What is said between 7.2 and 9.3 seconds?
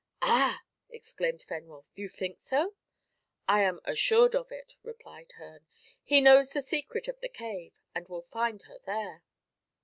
cave, and will find her there."